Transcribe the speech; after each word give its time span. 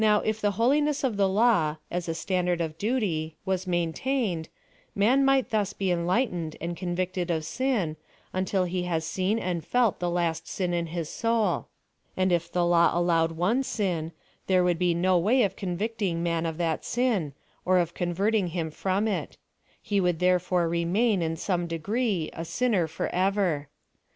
if 0.25 0.41
the 0.41 0.49
holiness 0.57 1.03
of 1.03 1.15
the 1.15 1.29
law, 1.29 1.75
as 1.91 2.09
a 2.09 2.15
standard 2.15 2.59
of 2.59 2.75
duty, 2.79 3.37
was 3.45 3.67
maintained, 3.67 4.49
man 4.95 5.23
might 5.23 5.51
thus 5.51 5.73
be 5.73 5.89
enlight 5.89 6.31
ened 6.33 6.55
and 6.59 6.75
convicted 6.75 7.29
of 7.29 7.45
sin, 7.45 7.95
until 8.33 8.63
he 8.63 8.81
has 8.85 9.05
seen 9.05 9.37
and 9.37 9.63
felt 9.63 9.99
the 9.99 10.09
last 10.09 10.47
sin 10.47 10.73
in 10.73 10.87
his 10.87 11.07
soul; 11.07 11.67
and 12.17 12.31
if 12.31 12.51
the 12.51 12.65
law 12.65 12.89
allowed 12.97 13.33
one 13.33 13.61
sin, 13.61 14.11
there 14.47 14.63
would 14.63 14.79
be 14.79 14.95
no 14.95 15.19
way 15.19 15.43
of 15.43 15.55
convicting 15.55 16.23
man 16.23 16.47
of 16.47 16.57
that 16.57 16.83
sin, 16.83 17.33
or 17.63 17.77
of 17.77 17.93
converting 17.93 18.47
him 18.47 18.71
from 18.71 19.07
it; 19.07 19.37
he 19.83 20.01
would 20.01 20.17
llierefore, 20.17 20.67
remain, 20.67 21.21
in 21.21 21.35
some 21.35 21.67
degree, 21.67 22.27
a 22.33 22.43
sinner 22.43 22.87
forever. 22.87 23.69